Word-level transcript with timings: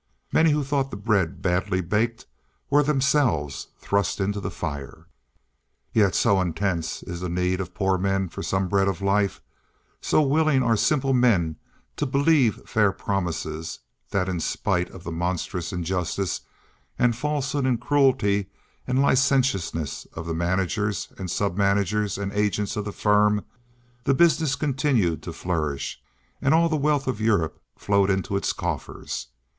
Many 0.33 0.49
who 0.49 0.63
thought 0.63 0.89
the 0.89 0.97
bread 0.97 1.43
badly 1.43 1.79
baked 1.79 2.25
were 2.71 2.81
themselves 2.81 3.67
thrust 3.77 4.19
into 4.19 4.39
the 4.39 4.49
fire. 4.49 5.05
Yet 5.93 6.15
so 6.15 6.41
intense 6.41 7.03
is 7.03 7.19
the 7.21 7.29
need 7.29 7.61
of 7.61 7.75
poor 7.75 7.99
men 7.99 8.27
for 8.27 8.41
some 8.41 8.67
bread 8.67 8.87
of 8.87 9.03
life, 9.03 9.43
so 10.01 10.19
willing 10.23 10.63
are 10.63 10.75
simple 10.75 11.13
men 11.13 11.55
to 11.97 12.07
believe 12.07 12.67
fair 12.67 12.91
promises, 12.91 13.77
that, 14.09 14.27
in 14.27 14.39
spite 14.39 14.89
of 14.89 15.03
the 15.03 15.11
monstrous 15.11 15.71
injustice 15.71 16.41
and 16.97 17.15
falsehood 17.15 17.67
and 17.67 17.79
cruelty 17.79 18.47
and 18.87 19.03
licentiousness 19.03 20.05
of 20.13 20.25
the 20.25 20.33
managers 20.33 21.13
and 21.19 21.29
submanagers 21.29 22.17
and 22.17 22.33
agents 22.33 22.75
of 22.75 22.85
the 22.85 22.91
firm, 22.91 23.45
the 24.05 24.15
business 24.15 24.55
continued 24.55 25.21
to 25.21 25.31
flourish, 25.31 26.01
and 26.41 26.55
all 26.55 26.69
the 26.69 26.75
wealth 26.75 27.05
of 27.05 27.21
Europe 27.21 27.61
flowed 27.77 28.09
into 28.09 28.35
its 28.35 28.51
coffers. 28.51 29.27